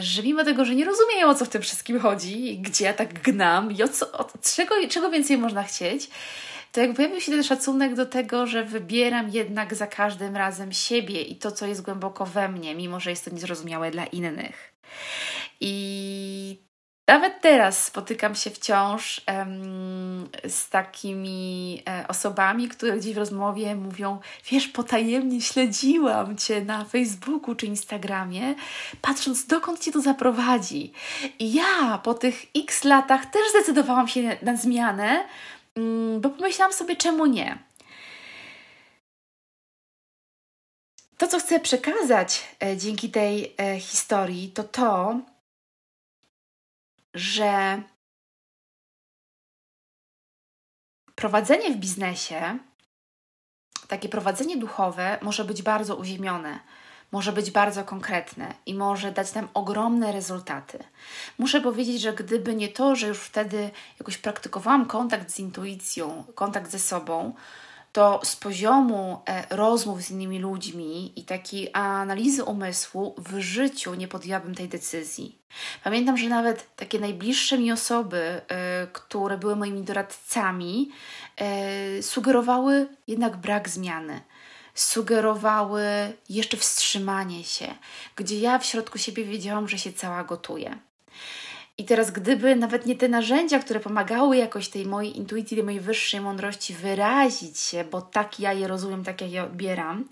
Że 0.00 0.22
mimo 0.22 0.44
tego, 0.44 0.64
że 0.64 0.74
nie 0.74 0.84
rozumieją 0.84 1.28
o 1.28 1.34
co 1.34 1.44
w 1.44 1.48
tym 1.48 1.62
wszystkim 1.62 2.00
chodzi, 2.00 2.58
gdzie 2.58 2.84
ja 2.84 2.94
tak 2.94 3.22
gnam 3.22 3.72
i 3.72 3.82
o 3.82 3.88
co, 3.88 4.12
o 4.12 4.28
czego, 4.42 4.74
czego 4.88 5.10
więcej 5.10 5.38
można 5.38 5.62
chcieć, 5.62 6.10
to 6.72 6.80
jak 6.80 6.94
pojawił 6.94 7.20
się 7.20 7.32
ten 7.32 7.42
szacunek 7.42 7.94
do 7.94 8.06
tego, 8.06 8.46
że 8.46 8.64
wybieram 8.64 9.28
jednak 9.28 9.74
za 9.74 9.86
każdym 9.86 10.36
razem 10.36 10.72
siebie 10.72 11.22
i 11.22 11.36
to, 11.36 11.52
co 11.52 11.66
jest 11.66 11.82
głęboko 11.82 12.26
we 12.26 12.48
mnie, 12.48 12.74
mimo 12.74 13.00
że 13.00 13.10
jest 13.10 13.24
to 13.24 13.30
niezrozumiałe 13.30 13.90
dla 13.90 14.06
innych. 14.06 14.74
I 15.60 16.68
nawet 17.08 17.40
teraz 17.40 17.84
spotykam 17.84 18.34
się 18.34 18.50
wciąż 18.50 19.20
um, 19.28 20.28
z 20.48 20.68
takimi 20.68 21.82
e, 21.88 22.08
osobami, 22.08 22.68
które 22.68 22.96
gdzieś 22.96 23.14
w 23.14 23.18
rozmowie 23.18 23.76
mówią: 23.76 24.18
Wiesz, 24.50 24.68
potajemnie 24.68 25.40
śledziłam 25.40 26.36
cię 26.36 26.60
na 26.64 26.84
Facebooku 26.84 27.54
czy 27.54 27.66
Instagramie, 27.66 28.54
patrząc, 29.00 29.46
dokąd 29.46 29.80
cię 29.80 29.92
to 29.92 30.00
zaprowadzi. 30.00 30.92
I 31.38 31.52
ja 31.52 31.98
po 32.02 32.14
tych 32.14 32.46
x 32.56 32.84
latach 32.84 33.26
też 33.26 33.42
zdecydowałam 33.50 34.08
się 34.08 34.36
na 34.42 34.56
zmianę, 34.56 35.24
bo 36.20 36.30
pomyślałam 36.30 36.72
sobie, 36.72 36.96
czemu 36.96 37.26
nie. 37.26 37.58
To, 41.18 41.28
co 41.28 41.40
chcę 41.40 41.60
przekazać 41.60 42.56
e, 42.62 42.76
dzięki 42.76 43.10
tej 43.10 43.54
e, 43.58 43.80
historii, 43.80 44.52
to 44.52 44.64
to, 44.64 45.20
że 47.14 47.82
prowadzenie 51.14 51.70
w 51.70 51.76
biznesie, 51.76 52.58
takie 53.88 54.08
prowadzenie 54.08 54.56
duchowe, 54.56 55.18
może 55.22 55.44
być 55.44 55.62
bardzo 55.62 55.96
uziemione 55.96 56.60
może 57.12 57.32
być 57.32 57.50
bardzo 57.50 57.84
konkretne 57.84 58.54
i 58.66 58.74
może 58.74 59.12
dać 59.12 59.34
nam 59.34 59.48
ogromne 59.54 60.12
rezultaty. 60.12 60.78
Muszę 61.38 61.60
powiedzieć, 61.60 62.00
że 62.00 62.12
gdyby 62.12 62.54
nie 62.54 62.68
to, 62.68 62.96
że 62.96 63.08
już 63.08 63.18
wtedy 63.18 63.70
jakoś 63.98 64.18
praktykowałam 64.18 64.86
kontakt 64.86 65.30
z 65.30 65.38
intuicją, 65.38 66.24
kontakt 66.34 66.70
ze 66.70 66.78
sobą, 66.78 67.34
to 67.92 68.20
z 68.24 68.36
poziomu 68.36 69.20
e, 69.26 69.56
rozmów 69.56 70.02
z 70.02 70.10
innymi 70.10 70.38
ludźmi 70.38 71.12
i 71.20 71.24
takiej 71.24 71.70
analizy 71.72 72.44
umysłu 72.44 73.14
w 73.18 73.38
życiu 73.38 73.94
nie 73.94 74.08
podjęłabym 74.08 74.54
tej 74.54 74.68
decyzji. 74.68 75.38
Pamiętam, 75.84 76.16
że 76.16 76.28
nawet 76.28 76.76
takie 76.76 77.00
najbliższe 77.00 77.58
mi 77.58 77.72
osoby, 77.72 78.40
e, 78.48 78.86
które 78.92 79.38
były 79.38 79.56
moimi 79.56 79.82
doradcami, 79.82 80.90
e, 81.36 82.02
sugerowały 82.02 82.88
jednak 83.06 83.36
brak 83.36 83.68
zmiany 83.68 84.20
sugerowały 84.80 85.82
jeszcze 86.28 86.56
wstrzymanie 86.56 87.44
się, 87.44 87.74
gdzie 88.16 88.38
ja 88.38 88.58
w 88.58 88.66
środku 88.66 88.98
siebie 88.98 89.24
wiedziałam, 89.24 89.68
że 89.68 89.78
się 89.78 89.92
cała 89.92 90.24
gotuje. 90.24 90.78
I 91.78 91.84
teraz, 91.84 92.10
gdyby 92.10 92.56
nawet 92.56 92.86
nie 92.86 92.96
te 92.96 93.08
narzędzia, 93.08 93.58
które 93.58 93.80
pomagały 93.80 94.36
jakoś 94.36 94.68
tej 94.68 94.86
mojej 94.86 95.16
intuicji, 95.16 95.56
tej 95.56 95.64
mojej 95.64 95.80
wyższej 95.80 96.20
mądrości 96.20 96.74
wyrazić 96.74 97.58
się, 97.58 97.84
bo 97.84 98.02
tak 98.02 98.40
ja 98.40 98.52
je 98.52 98.68
rozumiem, 98.68 99.04
tak 99.04 99.20
jak 99.20 99.30
je 99.30 99.44
odbieram, 99.44 100.04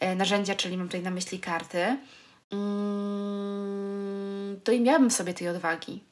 e, 0.00 0.16
narzędzia, 0.16 0.54
czyli 0.54 0.76
mam 0.76 0.88
tutaj 0.88 1.02
na 1.02 1.10
myśli 1.10 1.38
karty, 1.38 1.96
mm, 2.50 4.60
to 4.64 4.72
i 4.72 4.80
miałabym 4.80 5.10
sobie 5.10 5.34
tej 5.34 5.48
odwagi. 5.48 6.04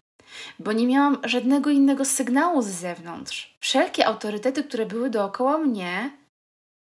Bo 0.58 0.72
nie 0.72 0.86
miałam 0.86 1.18
żadnego 1.24 1.70
innego 1.70 2.04
sygnału 2.04 2.62
z 2.62 2.66
zewnątrz. 2.66 3.56
Wszelkie 3.60 4.06
autorytety, 4.06 4.64
które 4.64 4.86
były 4.86 5.10
dookoła 5.10 5.58
mnie, 5.58 6.10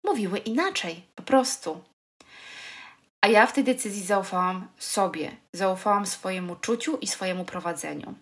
mówiły 0.08 0.38
inaczej, 0.38 1.04
po 1.16 1.24
prostu. 1.24 1.82
A 3.22 3.28
ja 3.28 3.48
w 3.48 3.54
tej 3.54 3.64
decyzji 3.64 4.04
zaufałam 4.04 4.68
sobie, 4.78 5.32
zaufałam 5.54 6.06
swojemu 6.06 6.56
czuciu 6.56 6.98
i 6.98 7.08
swojemu 7.08 7.46
prowadzeniu. 7.46 8.14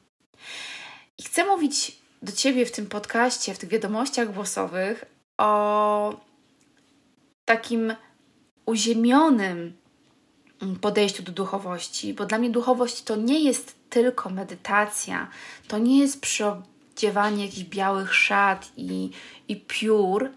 I 1.17 1.23
chcę 1.23 1.45
mówić 1.45 1.97
do 2.21 2.31
Ciebie 2.31 2.65
w 2.65 2.71
tym 2.71 2.87
podcaście, 2.87 3.53
w 3.53 3.59
tych 3.59 3.69
wiadomościach 3.69 4.33
głosowych 4.33 5.05
o 5.37 6.19
takim 7.45 7.95
uziemionym 8.65 9.77
podejściu 10.81 11.23
do 11.23 11.31
duchowości, 11.31 12.13
bo 12.13 12.25
dla 12.25 12.37
mnie 12.37 12.49
duchowość 12.49 13.03
to 13.03 13.15
nie 13.15 13.39
jest 13.39 13.75
tylko 13.89 14.29
medytacja, 14.29 15.27
to 15.67 15.77
nie 15.77 15.99
jest 15.99 16.21
przyodziewanie 16.21 17.45
jakichś 17.45 17.63
białych 17.63 18.15
szat 18.15 18.71
i, 18.77 19.11
i 19.47 19.55
piór, 19.55 20.31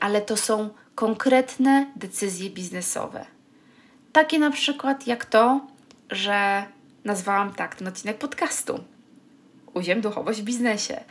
ale 0.00 0.20
to 0.20 0.36
są 0.36 0.70
konkretne 0.94 1.86
decyzje 1.96 2.50
biznesowe. 2.50 3.26
Takie 4.12 4.38
na 4.38 4.50
przykład 4.50 5.06
jak 5.06 5.24
to, 5.24 5.60
że 6.10 6.64
nazwałam 7.04 7.54
tak 7.54 7.74
ten 7.74 7.88
odcinek 7.88 8.18
podcastu. 8.18 8.84
Uziem 9.74 10.00
duchowość 10.00 10.40
w 10.40 10.44
biznesie. 10.44 11.04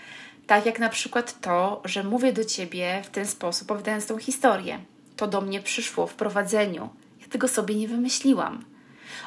Tak 0.47 0.65
jak 0.65 0.79
na 0.79 0.89
przykład 0.89 1.41
to, 1.41 1.81
że 1.85 2.03
mówię 2.03 2.33
do 2.33 2.45
Ciebie 2.45 3.01
w 3.03 3.09
ten 3.09 3.27
sposób, 3.27 3.71
opowiadając 3.71 4.05
tą 4.05 4.17
historię. 4.17 4.79
To 5.15 5.27
do 5.27 5.41
mnie 5.41 5.61
przyszło 5.61 6.07
w 6.07 6.13
prowadzeniu. 6.13 6.89
Ja 7.21 7.27
tego 7.27 7.47
sobie 7.47 7.75
nie 7.75 7.87
wymyśliłam. 7.87 8.65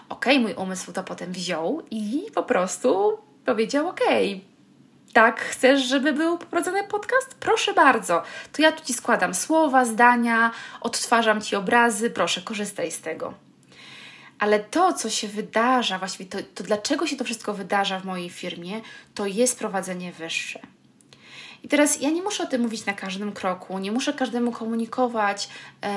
Okej, 0.09 0.37
okay, 0.37 0.43
mój 0.43 0.55
umysł 0.55 0.93
to 0.93 1.05
potem 1.05 1.33
wziął 1.33 1.83
i 1.91 2.23
po 2.35 2.43
prostu 2.43 3.19
powiedział: 3.45 3.89
Okej, 3.89 4.35
okay, 4.35 4.54
tak, 5.15 5.41
chcesz, 5.41 5.83
żeby 5.83 6.13
był 6.13 6.39
poprowadzony 6.39 6.85
podcast? 6.85 7.35
Proszę 7.41 7.73
bardzo. 7.75 8.23
To 8.53 8.63
ja 8.63 8.73
tu 8.73 8.85
Ci 8.85 8.95
składam 8.95 9.35
słowa, 9.35 9.85
zdania, 9.85 10.51
odtwarzam 10.81 11.41
Ci 11.41 11.57
obrazy, 11.57 12.11
proszę, 12.11 12.43
korzystaj 12.43 12.91
z 12.91 13.01
tego. 13.01 13.35
Ale 14.39 14.61
to, 14.61 14.93
co 14.93 15.11
się 15.11 15.29
wydarza, 15.29 15.99
właściwie 15.99 16.31
to, 16.31 16.39
to 16.55 16.65
dlaczego 16.65 17.07
się 17.07 17.17
to 17.17 17.25
wszystko 17.25 17.55
wydarza 17.55 18.01
w 18.01 18.05
mojej 18.05 18.31
firmie, 18.31 18.81
to 19.15 19.27
jest 19.27 19.59
prowadzenie 19.59 20.13
wyższe. 20.13 20.61
I 21.65 21.69
teraz 21.69 22.01
ja 22.01 22.11
nie 22.11 22.23
muszę 22.23 22.43
o 22.43 22.47
tym 22.47 22.63
mówić 22.63 22.87
na 22.87 22.93
każdym 22.93 23.33
kroku, 23.33 23.79
nie 23.79 23.93
muszę 23.93 24.13
każdemu 24.13 24.53
komunikować, 24.53 25.49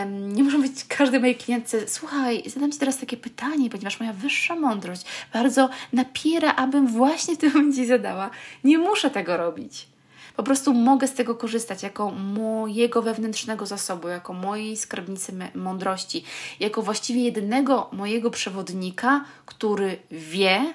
nie 0.09 0.43
muszę 0.43 0.57
mówić 0.57 0.85
każdej 0.85 1.19
mojej 1.19 1.35
klientce, 1.35 1.87
słuchaj, 1.87 2.43
zadam 2.45 2.71
Ci 2.71 2.79
teraz 2.79 2.97
takie 2.97 3.17
pytanie, 3.17 3.69
ponieważ 3.69 3.99
moja 3.99 4.13
wyższa 4.13 4.55
mądrość 4.55 5.05
bardzo 5.33 5.69
napiera, 5.93 6.55
abym 6.55 6.87
właśnie 6.87 7.37
to 7.37 7.47
Ci 7.75 7.85
zadała. 7.85 8.29
Nie 8.63 8.77
muszę 8.77 9.09
tego 9.09 9.37
robić. 9.37 9.87
Po 10.35 10.43
prostu 10.43 10.73
mogę 10.73 11.07
z 11.07 11.13
tego 11.13 11.35
korzystać 11.35 11.83
jako 11.83 12.11
mojego 12.11 13.01
wewnętrznego 13.01 13.65
zasobu, 13.65 14.07
jako 14.07 14.33
mojej 14.33 14.77
skarbnicy 14.77 15.33
mądrości, 15.55 16.23
jako 16.59 16.81
właściwie 16.81 17.23
jedynego 17.23 17.89
mojego 17.91 18.31
przewodnika, 18.31 19.25
który 19.45 19.99
wie 20.11 20.73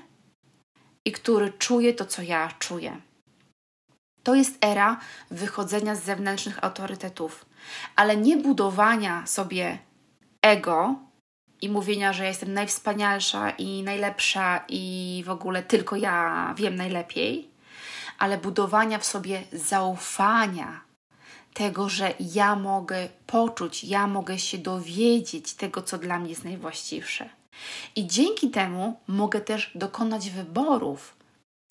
i 1.04 1.12
który 1.12 1.52
czuje 1.52 1.94
to, 1.94 2.04
co 2.04 2.22
ja 2.22 2.54
czuję. 2.58 3.00
To 4.22 4.34
jest 4.34 4.64
era 4.64 5.00
wychodzenia 5.30 5.94
z 5.94 6.04
zewnętrznych 6.04 6.64
autorytetów, 6.64 7.44
ale 7.96 8.16
nie 8.16 8.36
budowania 8.36 9.26
sobie 9.26 9.78
ego 10.42 10.94
i 11.62 11.68
mówienia, 11.68 12.12
że 12.12 12.26
jestem 12.26 12.54
najwspanialsza 12.54 13.50
i 13.50 13.82
najlepsza 13.82 14.64
i 14.68 15.22
w 15.26 15.30
ogóle 15.30 15.62
tylko 15.62 15.96
ja 15.96 16.54
wiem 16.56 16.76
najlepiej, 16.76 17.48
ale 18.18 18.38
budowania 18.38 18.98
w 18.98 19.04
sobie 19.04 19.42
zaufania 19.52 20.80
tego, 21.54 21.88
że 21.88 22.14
ja 22.20 22.56
mogę 22.56 23.08
poczuć, 23.26 23.84
ja 23.84 24.06
mogę 24.06 24.38
się 24.38 24.58
dowiedzieć 24.58 25.54
tego, 25.54 25.82
co 25.82 25.98
dla 25.98 26.18
mnie 26.18 26.30
jest 26.30 26.44
najwłaściwsze. 26.44 27.28
I 27.96 28.06
dzięki 28.06 28.50
temu 28.50 29.00
mogę 29.06 29.40
też 29.40 29.70
dokonać 29.74 30.30
wyborów 30.30 31.16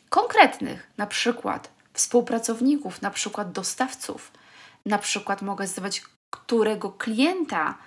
konkretnych, 0.10 0.92
na 0.98 1.08
przykład 1.08 1.72
współpracowników, 1.94 3.02
na 3.02 3.12
przykład 3.12 3.52
dostawców. 3.52 4.32
Na 4.86 4.98
przykład 4.98 5.42
mogę 5.42 5.68
zdawać, 5.68 6.02
którego 6.30 6.92
klienta 6.92 7.78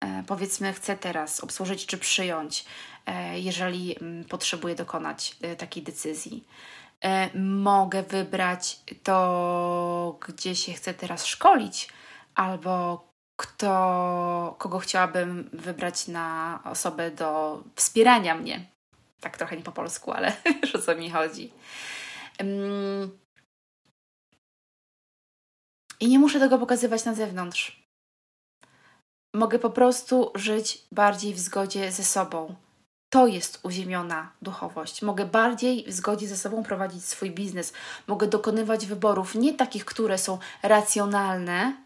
e, 0.00 0.24
powiedzmy 0.26 0.72
chcę 0.72 0.96
teraz 0.96 1.40
obsłużyć 1.40 1.86
czy 1.86 1.98
przyjąć, 1.98 2.64
e, 3.06 3.40
jeżeli 3.40 3.96
mm, 4.00 4.24
potrzebuję 4.24 4.74
dokonać 4.74 5.36
e, 5.42 5.56
takiej 5.56 5.82
decyzji. 5.82 6.46
Mogę 7.34 8.02
wybrać 8.02 8.80
to, 9.02 10.18
gdzie 10.28 10.56
się 10.56 10.72
chcę 10.72 10.94
teraz 10.94 11.26
szkolić, 11.26 11.88
albo 12.34 13.04
kto, 13.36 14.56
kogo 14.58 14.78
chciałabym 14.78 15.50
wybrać 15.52 16.08
na 16.08 16.60
osobę 16.64 17.10
do 17.10 17.62
wspierania 17.74 18.34
mnie. 18.34 18.66
Tak 19.20 19.36
trochę 19.36 19.56
nie 19.56 19.62
po 19.62 19.72
polsku, 19.72 20.12
ale 20.12 20.32
wiesz 20.62 20.74
o 20.74 20.82
co 20.82 20.94
mi 20.94 21.10
chodzi. 21.10 21.52
I 26.00 26.08
nie 26.08 26.18
muszę 26.18 26.38
tego 26.38 26.58
pokazywać 26.58 27.04
na 27.04 27.14
zewnątrz. 27.14 27.80
Mogę 29.34 29.58
po 29.58 29.70
prostu 29.70 30.30
żyć 30.34 30.86
bardziej 30.92 31.34
w 31.34 31.38
zgodzie 31.38 31.92
ze 31.92 32.04
sobą. 32.04 32.54
To 33.12 33.26
jest 33.26 33.60
uziemiona 33.62 34.32
duchowość. 34.42 35.02
Mogę 35.02 35.26
bardziej 35.26 35.84
w 35.84 35.92
zgodzie 35.92 36.28
ze 36.28 36.36
sobą 36.36 36.62
prowadzić 36.62 37.04
swój 37.04 37.30
biznes. 37.30 37.72
Mogę 38.06 38.26
dokonywać 38.26 38.86
wyborów 38.86 39.34
nie 39.34 39.54
takich, 39.54 39.84
które 39.84 40.18
są 40.18 40.38
racjonalne, 40.62 41.76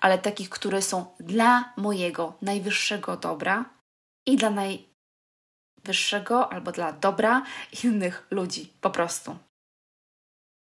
ale 0.00 0.18
takich, 0.18 0.50
które 0.50 0.82
są 0.82 1.06
dla 1.20 1.72
mojego 1.76 2.32
najwyższego 2.42 3.16
dobra 3.16 3.64
i 4.26 4.36
dla 4.36 4.50
najwyższego 4.50 6.52
albo 6.52 6.72
dla 6.72 6.92
dobra 6.92 7.42
innych 7.84 8.26
ludzi. 8.30 8.72
Po 8.80 8.90
prostu. 8.90 9.36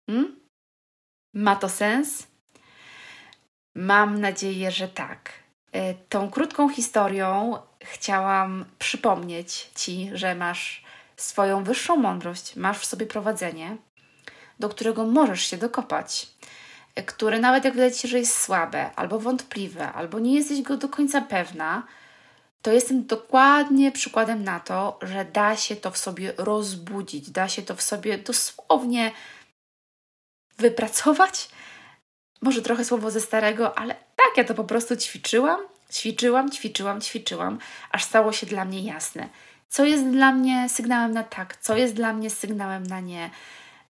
Hmm? 0.10 0.40
Ma 1.34 1.56
to 1.56 1.70
sens? 1.70 2.35
Mam 3.76 4.22
nadzieję, 4.22 4.72
że 4.72 4.88
tak. 4.88 5.34
E, 5.72 5.94
tą 5.94 6.32
krótką 6.32 6.70
historią 6.70 7.58
chciałam 7.82 8.66
przypomnieć 8.80 9.70
Ci, 9.76 10.10
że 10.14 10.36
masz 10.36 10.84
swoją 11.18 11.64
wyższą 11.64 11.96
mądrość, 11.96 12.56
masz 12.56 12.80
w 12.80 12.86
sobie 12.86 13.06
prowadzenie, 13.06 13.78
do 14.60 14.70
którego 14.70 15.06
możesz 15.06 15.42
się 15.42 15.58
dokopać, 15.58 16.28
e, 16.96 17.04
które 17.04 17.40
nawet 17.40 17.66
jak 17.66 17.74
wydaje 17.74 17.92
Ci 17.92 18.02
się, 18.02 18.08
że 18.08 18.20
jest 18.20 18.42
słabe, 18.42 18.96
albo 18.96 19.20
wątpliwe, 19.20 19.94
albo 19.94 20.20
nie 20.20 20.36
jesteś 20.36 20.62
go 20.62 20.78
do 20.78 20.90
końca 20.90 21.22
pewna, 21.22 21.88
to 22.62 22.72
jestem 22.72 23.06
dokładnie 23.06 23.92
przykładem 23.92 24.44
na 24.44 24.60
to, 24.60 25.00
że 25.02 25.26
da 25.26 25.56
się 25.56 25.76
to 25.76 25.92
w 25.92 25.98
sobie 25.98 26.34
rozbudzić, 26.38 27.30
da 27.30 27.50
się 27.50 27.62
to 27.62 27.76
w 27.76 27.82
sobie 27.82 28.18
dosłownie 28.18 29.12
wypracować 30.58 31.50
może 32.46 32.62
trochę 32.62 32.86
słowo 32.86 33.12
ze 33.12 33.22
starego, 33.22 33.78
ale 33.78 33.94
tak, 33.94 34.38
ja 34.38 34.44
to 34.44 34.54
po 34.54 34.64
prostu 34.64 34.96
ćwiczyłam, 34.96 35.60
ćwiczyłam, 35.92 36.52
ćwiczyłam, 36.52 37.02
ćwiczyłam, 37.02 37.60
aż 37.92 38.04
stało 38.04 38.32
się 38.32 38.46
dla 38.46 38.66
mnie 38.66 38.82
jasne. 38.82 39.30
Co 39.70 39.86
jest 39.86 40.10
dla 40.10 40.32
mnie 40.32 40.70
sygnałem 40.70 41.12
na 41.12 41.24
tak, 41.24 41.58
co 41.58 41.78
jest 41.78 41.94
dla 41.94 42.14
mnie 42.14 42.30
sygnałem 42.30 42.84
na 42.84 43.00
nie, 43.00 43.30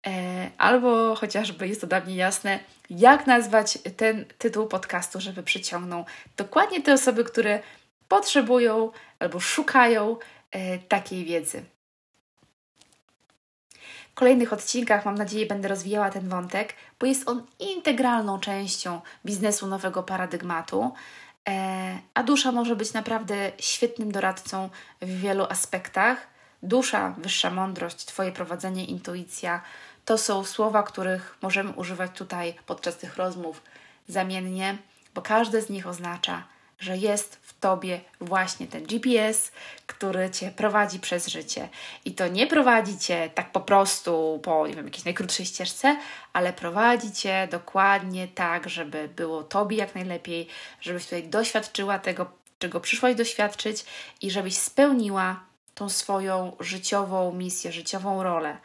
e, 0.07 0.51
albo 0.59 1.15
chociażby 1.15 1.69
jest 1.69 1.81
to 1.81 1.87
dla 1.87 2.01
mnie 2.01 2.17
jasne, 2.17 2.59
jak 2.91 3.27
nazwać 3.27 3.79
ten 3.97 4.25
tytuł 4.39 4.67
podcastu, 4.67 5.21
żeby 5.21 5.43
przyciągnął 5.43 6.05
dokładnie 6.37 6.83
te 6.83 6.93
osoby, 6.93 7.25
które 7.25 7.61
potrzebują 8.09 8.91
albo 9.19 9.41
szukają 9.41 10.17
e, 10.51 10.79
takiej 10.79 11.25
wiedzy 11.25 11.65
kolejnych 14.15 14.53
odcinkach, 14.53 15.05
mam 15.05 15.15
nadzieję, 15.15 15.47
będę 15.47 15.69
rozwijała 15.69 16.11
ten 16.11 16.29
wątek, 16.29 16.75
bo 17.01 17.07
jest 17.07 17.29
on 17.29 17.47
integralną 17.59 18.41
częścią 18.41 19.01
biznesu 19.27 19.67
nowego 19.67 20.03
paradygmatu. 20.03 20.93
E, 21.49 21.99
a 22.15 22.23
dusza 22.23 22.53
może 22.53 22.77
być 22.77 22.93
naprawdę 22.93 23.53
świetnym 23.59 24.13
doradcą 24.13 24.71
w 25.01 25.21
wielu 25.21 25.45
aspektach. 25.45 26.27
Dusza, 26.63 27.15
wyższa 27.19 27.51
mądrość, 27.51 28.05
Twoje 28.05 28.33
prowadzenie, 28.33 28.85
intuicja 28.85 29.63
to 30.05 30.19
są 30.19 30.45
słowa, 30.45 30.83
których 30.83 31.39
możemy 31.43 31.71
używać 31.71 32.11
tutaj 32.19 32.55
podczas 32.67 32.97
tych 32.97 33.17
rozmów 33.17 33.63
zamiennie, 34.09 34.79
bo 35.15 35.23
każde 35.23 35.63
z 35.63 35.71
nich 35.71 35.87
oznacza 35.87 36.43
że 36.83 36.97
jest 36.97 37.37
w 37.37 37.61
tobie 37.61 38.01
właśnie 38.21 38.67
ten 38.67 38.85
GPS, 38.85 39.53
który 39.87 40.31
cię 40.31 40.51
prowadzi 40.51 41.01
przez 41.01 41.27
życie. 41.27 41.69
I 42.05 42.15
to 42.15 42.29
nie 42.29 42.47
prowadzi 42.47 42.99
cię 42.99 43.31
tak 43.35 43.53
po 43.53 43.61
prostu 43.61 44.41
po 44.43 44.67
nie 44.67 44.75
wiem, 44.75 44.85
jakiejś 44.85 45.05
najkrótszej 45.05 45.47
ścieżce, 45.47 45.97
ale 46.33 46.53
prowadzi 46.53 47.13
cię 47.13 47.49
dokładnie 47.51 48.29
tak, 48.29 48.69
żeby 48.69 49.09
było 49.17 49.43
tobie 49.43 49.77
jak 49.77 49.95
najlepiej, 49.95 50.49
żebyś 50.81 51.05
tutaj 51.05 51.29
doświadczyła 51.29 51.99
tego, 51.99 52.31
czego 52.59 52.81
przyszłaś 52.81 53.15
doświadczyć 53.15 53.85
i 54.21 54.31
żebyś 54.31 54.57
spełniła 54.57 55.41
tą 55.75 55.89
swoją 55.89 56.57
życiową 56.61 57.33
misję, 57.33 57.73
życiową 57.73 58.23
rolę. 58.23 58.57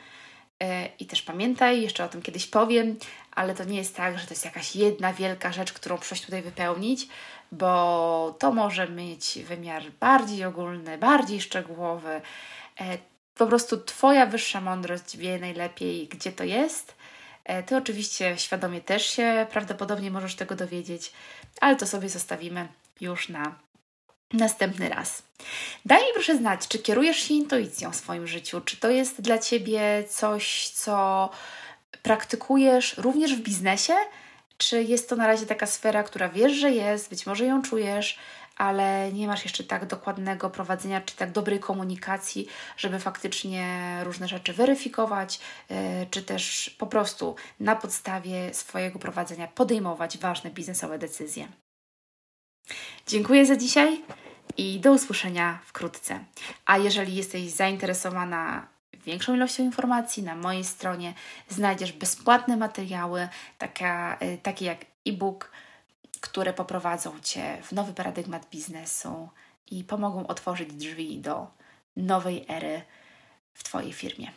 E, 0.64 0.90
I 1.00 1.06
też 1.06 1.22
pamiętaj, 1.22 1.82
jeszcze 1.82 2.04
o 2.04 2.10
tym 2.10 2.22
kiedyś 2.22 2.48
powiem, 2.48 2.96
ale 3.32 3.56
to 3.56 3.64
nie 3.64 3.78
jest 3.78 3.96
tak, 3.96 4.20
że 4.20 4.26
to 4.26 4.34
jest 4.34 4.46
jakaś 4.46 4.76
jedna 4.76 5.14
wielka 5.14 5.52
rzecz, 5.52 5.74
którą 5.74 5.98
przyszłaś 5.98 6.22
tutaj 6.22 6.42
wypełnić, 6.42 7.08
bo 7.52 8.36
to 8.40 8.52
może 8.52 8.90
mieć 8.90 9.40
wymiar 9.48 9.84
bardziej 10.00 10.46
ogólny, 10.46 10.98
bardziej 10.98 11.42
szczegółowy. 11.42 12.22
E, 12.80 12.98
po 13.36 13.48
prostu 13.48 13.78
Twoja 13.78 14.26
wyższa 14.26 14.62
mądrość 14.62 15.18
wie 15.18 15.40
najlepiej, 15.40 16.08
gdzie 16.08 16.32
to 16.32 16.44
jest. 16.44 16.96
E, 17.44 17.64
ty 17.64 17.78
oczywiście 17.78 18.38
świadomie 18.38 18.82
też 18.82 19.06
się 19.06 19.48
prawdopodobnie 19.52 20.12
możesz 20.12 20.36
tego 20.36 20.56
dowiedzieć, 20.56 21.12
ale 21.62 21.76
to 21.76 21.88
sobie 21.88 22.10
zostawimy 22.10 22.68
już 23.02 23.30
na 23.30 23.56
następny 24.34 24.90
raz. 24.90 25.24
Daj 25.86 26.00
mi 26.00 26.14
proszę 26.14 26.38
znać, 26.38 26.68
czy 26.68 26.80
kierujesz 26.80 27.18
się 27.18 27.34
intuicją 27.34 27.92
w 27.92 27.96
swoim 27.96 28.28
życiu, 28.28 28.62
czy 28.62 28.78
to 28.78 28.90
jest 28.90 29.22
dla 29.22 29.38
Ciebie 29.38 30.04
coś, 30.10 30.70
co 30.70 31.30
praktykujesz 32.04 32.98
również 32.98 33.36
w 33.36 33.42
biznesie, 33.42 33.94
czy 34.58 34.84
jest 34.84 35.10
to 35.10 35.16
na 35.16 35.28
razie 35.28 35.46
taka 35.46 35.66
sfera, 35.66 36.04
która 36.04 36.30
wiesz, 36.30 36.54
że 36.54 36.72
jest, 36.72 37.10
być 37.10 37.26
może 37.26 37.46
ją 37.46 37.62
czujesz, 37.62 38.20
ale 38.58 39.14
nie 39.14 39.28
masz 39.28 39.44
jeszcze 39.44 39.64
tak 39.64 39.86
dokładnego 39.86 40.50
prowadzenia, 40.50 41.02
czy 41.02 41.16
tak 41.16 41.32
dobrej 41.32 41.60
komunikacji, 41.60 42.48
żeby 42.78 43.00
faktycznie 43.00 44.00
różne 44.04 44.28
rzeczy 44.28 44.54
weryfikować, 44.54 45.40
yy, 45.70 45.76
czy 46.12 46.22
też 46.22 46.76
po 46.78 46.88
prostu 46.88 47.36
na 47.60 47.76
podstawie 47.76 48.54
swojego 48.54 49.00
prowadzenia 49.00 49.48
podejmować 49.48 50.18
ważne 50.18 50.50
biznesowe 50.50 51.00
decyzje. 51.00 51.48
Dziękuję 53.08 53.46
za 53.46 53.56
dzisiaj 53.56 54.04
i 54.58 54.80
do 54.80 54.92
usłyszenia 54.92 55.60
wkrótce. 55.66 56.26
A 56.66 56.78
jeżeli 56.78 57.16
jesteś 57.16 57.52
zainteresowana 57.52 58.68
większą 58.94 59.36
ilością 59.36 59.64
informacji 59.64 60.24
na 60.24 60.36
mojej 60.36 60.64
stronie 60.64 61.14
znajdziesz 61.50 61.92
bezpłatne 61.92 62.58
materiały, 62.58 63.28
taka, 63.58 64.18
y, 64.22 64.38
takie 64.44 64.66
jak 64.66 64.86
e-book, 65.06 65.52
które 66.22 66.54
poprowadzą 66.54 67.20
Cię 67.20 67.58
w 67.64 67.72
nowy 67.72 67.94
paradygmat 67.94 68.50
biznesu 68.50 69.30
i 69.72 69.84
pomogą 69.84 70.28
otworzyć 70.28 70.74
drzwi 70.74 71.20
do 71.20 71.48
nowej 71.96 72.46
ery 72.50 72.82
w 73.54 73.64
Twojej 73.64 73.94
firmie. 73.94 74.32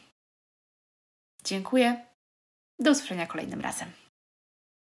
Dziękuję. 1.44 2.04
Do 2.78 2.90
usłyszenia 2.90 3.26
kolejnym 3.26 3.60
razem. 3.60 3.99